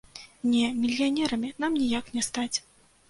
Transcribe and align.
Не, 0.53 0.63
мільянерамі 0.79 1.53
нам 1.65 1.77
ніяк 1.83 2.11
не 2.17 2.25
стаць! 2.29 2.55